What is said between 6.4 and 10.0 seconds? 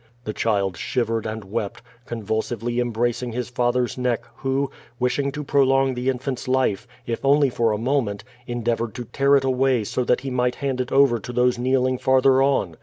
life, if only for a moment, endeavored to tear it away